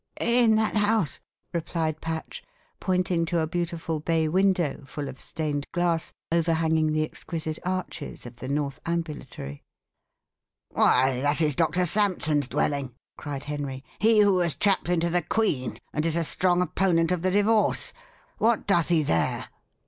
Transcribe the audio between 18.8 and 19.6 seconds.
he there?"